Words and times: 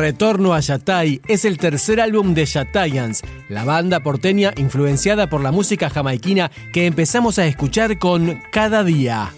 Retorno 0.00 0.54
a 0.54 0.60
Yatay 0.60 1.20
es 1.28 1.44
el 1.44 1.58
tercer 1.58 2.00
álbum 2.00 2.32
de 2.32 2.46
Yatayans, 2.46 3.20
la 3.50 3.64
banda 3.64 4.00
porteña 4.00 4.54
influenciada 4.56 5.28
por 5.28 5.42
la 5.42 5.52
música 5.52 5.90
jamaiquina 5.90 6.50
que 6.72 6.86
empezamos 6.86 7.38
a 7.38 7.44
escuchar 7.44 7.98
con 7.98 8.40
Cada 8.50 8.82
Día. 8.82 9.30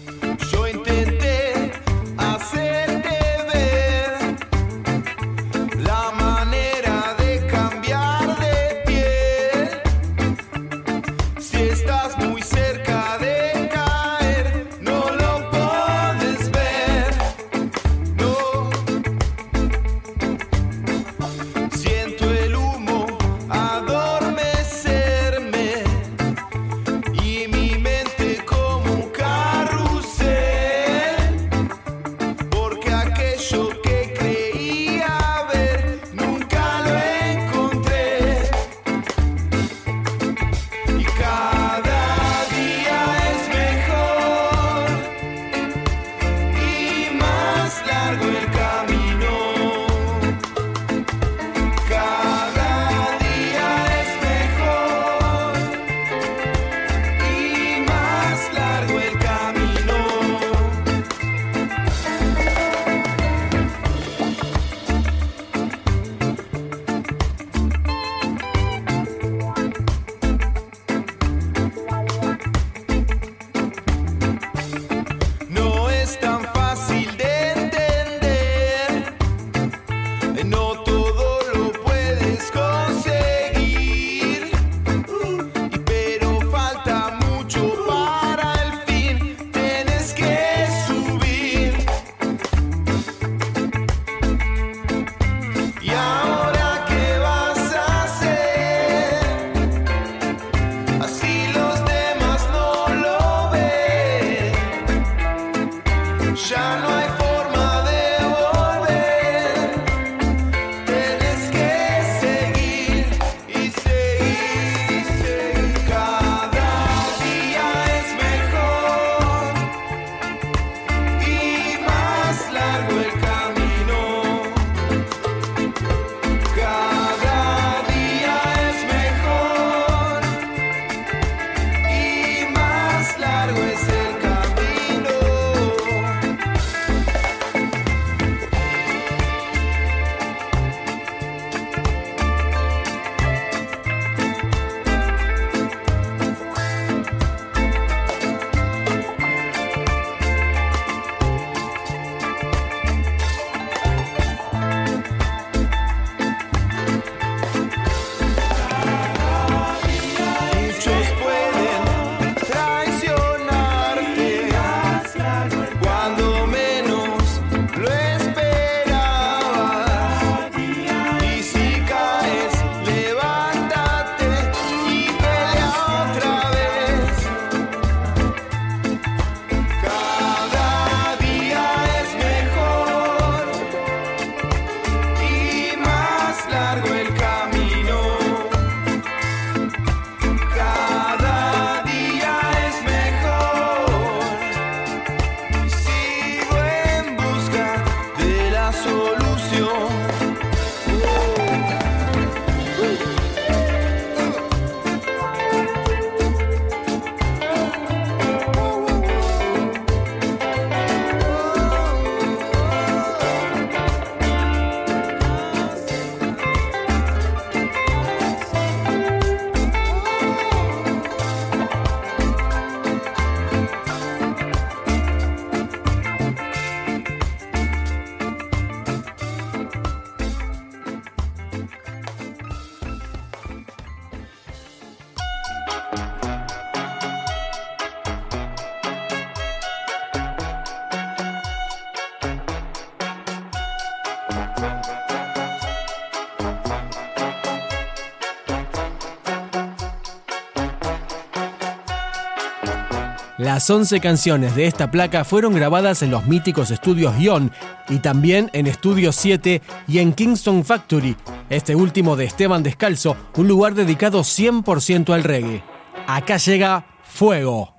Las 253.43 253.69
11 253.69 253.99
canciones 253.99 254.55
de 254.55 254.67
esta 254.67 254.89
placa 254.89 255.25
fueron 255.25 255.53
grabadas 255.53 256.01
en 256.01 256.11
los 256.11 256.25
míticos 256.27 256.71
estudios 256.71 257.19
Ion 257.19 257.51
y 257.89 257.97
también 257.97 258.49
en 258.53 258.67
Estudio 258.67 259.11
7 259.11 259.61
y 259.85 259.99
en 259.99 260.13
Kingston 260.13 260.63
Factory, 260.63 261.17
este 261.49 261.75
último 261.75 262.15
de 262.15 262.23
Esteban 262.23 262.63
Descalzo, 262.63 263.17
un 263.35 263.49
lugar 263.49 263.75
dedicado 263.75 264.21
100% 264.21 265.13
al 265.13 265.25
reggae. 265.25 265.61
Acá 266.07 266.37
llega 266.37 266.85
Fuego. 267.03 267.72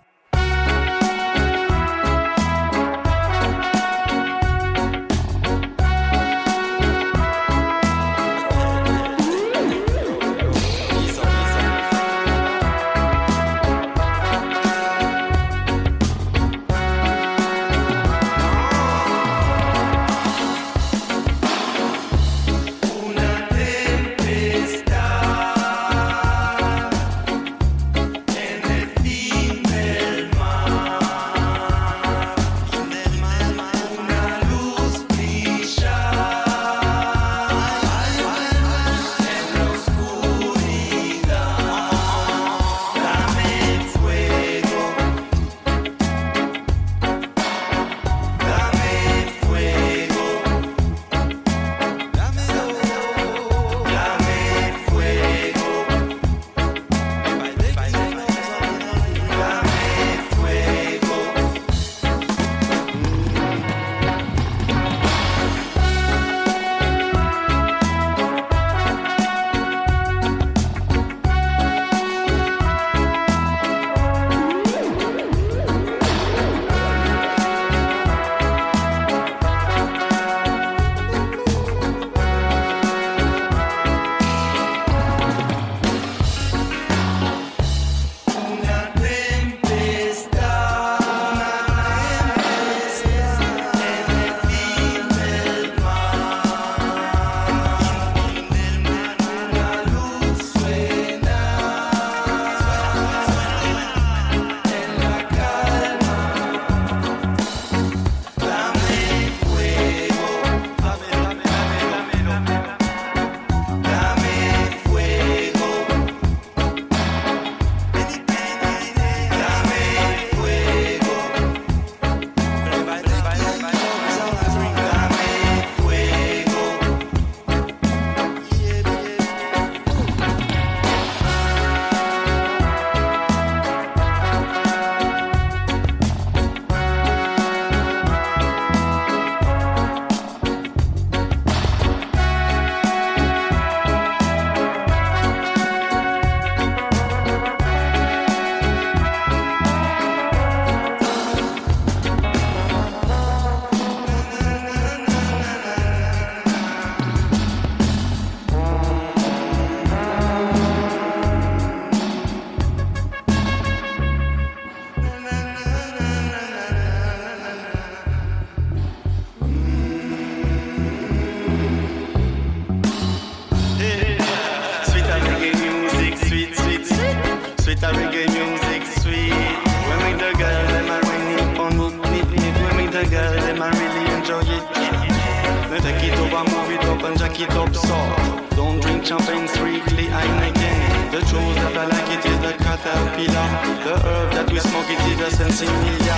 like 187.38 187.50
it 187.50 187.56
up. 187.56 188.50
Don't 188.54 188.80
drink 188.80 189.04
champagne 189.04 189.48
strictly 189.48 190.06
Heineken. 190.06 191.10
The 191.10 191.20
chose 191.20 191.56
that 191.56 191.76
I 191.76 191.86
like 191.86 192.10
it 192.10 192.24
is 192.26 192.38
the 192.38 192.52
caterpillar. 192.62 193.48
The 193.82 193.94
herb 194.06 194.32
that 194.34 194.50
we 194.52 194.60
smoke 194.60 194.88
it 194.88 195.00
is 195.10 195.18
the 195.18 195.44
sensimedia. 195.44 196.16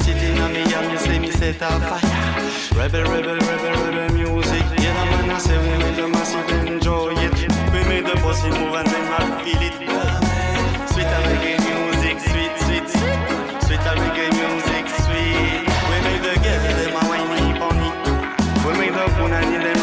Sitting 0.00 0.38
on 0.40 0.52
me 0.52 0.64
yam, 0.70 0.90
you 0.90 0.98
say 0.98 1.18
me 1.18 1.30
set 1.30 1.56
a 1.56 1.68
fire. 1.80 2.00
Rebel, 2.76 3.04
rebel, 3.12 3.36
rebel, 3.36 3.74
rebel 3.84 4.14
music. 4.14 4.64
Yeah, 4.80 4.96
the 4.96 5.04
man 5.10 5.30
I 5.30 5.38
say 5.38 5.58
we 5.58 5.76
make 5.84 5.96
the 5.96 6.08
massive 6.08 6.48
enjoy 6.66 7.12
it. 7.12 7.36
We 7.72 7.80
make 7.84 8.06
the 8.06 8.16
bossy 8.22 8.48
move 8.48 8.74
and 8.74 8.88
then 8.88 9.04
I 9.12 9.44
feel 9.44 9.62
it. 9.68 9.74
Sweet 10.92 11.12
reggae 11.28 11.60
music, 11.60 12.16
sweet, 12.24 12.54
sweet, 12.64 12.86
sweet. 12.88 13.68
Sweet 13.68 13.84
reggae 14.00 14.32
music, 14.32 14.84
sweet. 15.04 15.68
We 15.88 15.96
make 16.08 16.22
the 16.24 16.34
get 16.40 16.60
them 16.78 16.96
a 16.96 17.02
wine 17.08 17.60
on. 17.60 17.76
We 18.64 18.72
make 18.78 18.94
the 18.96 19.04
punani 19.16 19.60
them 19.60 19.73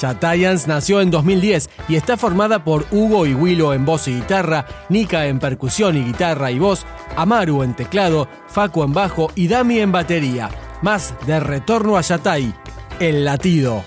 Shatayans 0.00 0.66
nació 0.66 1.00
en 1.00 1.10
2010 1.10 1.68
y 1.88 1.96
está 1.96 2.16
formada 2.16 2.64
por 2.64 2.86
Hugo 2.90 3.26
y 3.26 3.34
Willow 3.34 3.72
en 3.72 3.84
voz 3.84 4.08
y 4.08 4.14
guitarra, 4.14 4.66
Nika 4.88 5.26
en 5.26 5.38
percusión 5.38 5.96
y 5.96 6.04
guitarra 6.04 6.50
y 6.50 6.58
voz, 6.58 6.86
Amaru 7.16 7.62
en 7.62 7.74
teclado, 7.74 8.28
Facu 8.48 8.82
en 8.82 8.94
bajo 8.94 9.30
y 9.34 9.48
Dami 9.48 9.80
en 9.80 9.92
batería. 9.92 10.48
Más 10.80 11.14
de 11.26 11.38
retorno 11.40 11.98
a 11.98 12.00
Yatay, 12.00 12.54
el 12.98 13.24
latido. 13.26 13.84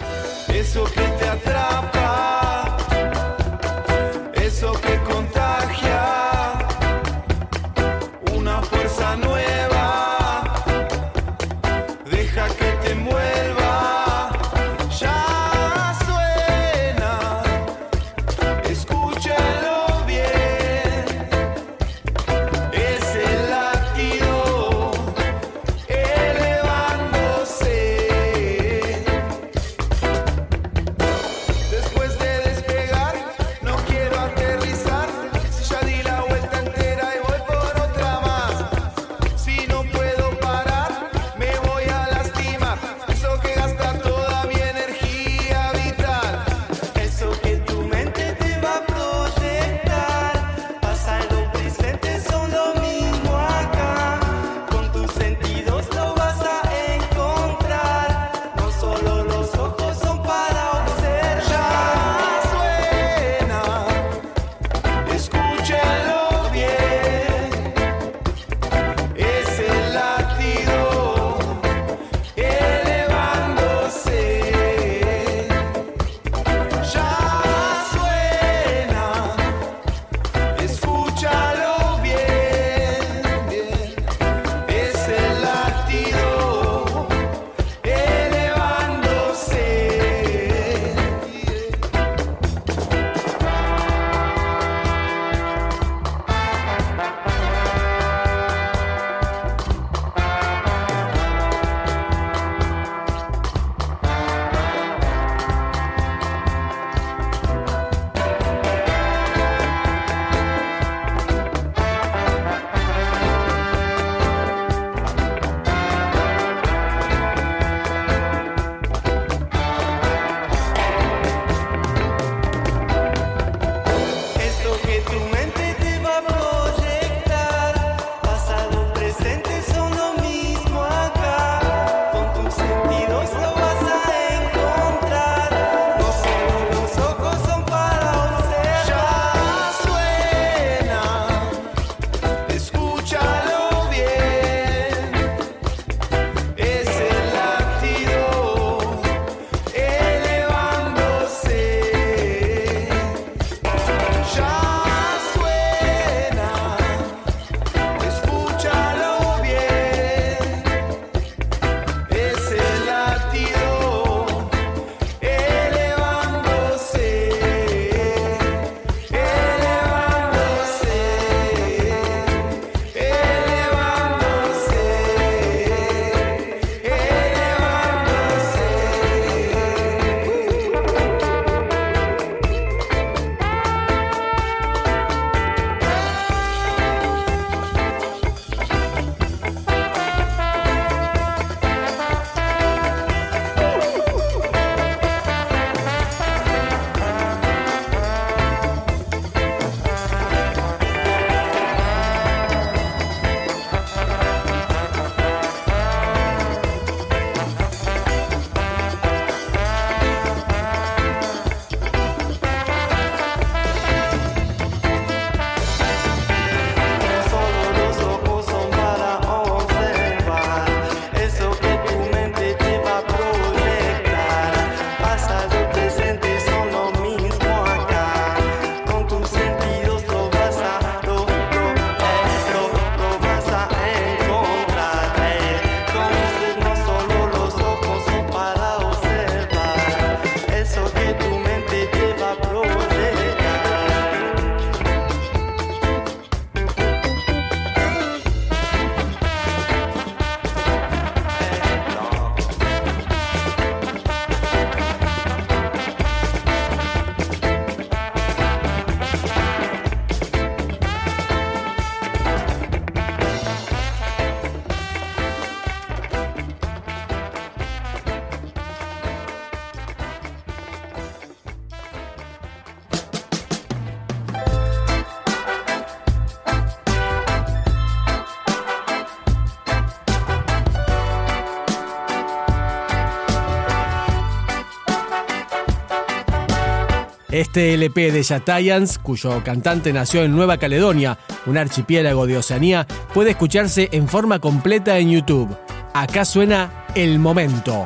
Este 287.53 287.75
LP 287.75 288.11
de 288.11 288.23
Yatayans, 288.23 288.97
cuyo 288.97 289.43
cantante 289.43 289.93
nació 289.93 290.23
en 290.23 290.31
Nueva 290.31 290.57
Caledonia, 290.57 291.19
un 291.45 291.55
archipiélago 291.59 292.25
de 292.25 292.37
Oceanía, 292.37 292.87
puede 293.13 293.29
escucharse 293.29 293.89
en 293.91 294.07
forma 294.07 294.39
completa 294.39 294.97
en 294.97 295.11
YouTube. 295.11 295.55
Acá 295.93 296.25
suena 296.25 296.87
El 296.95 297.19
Momento. 297.19 297.85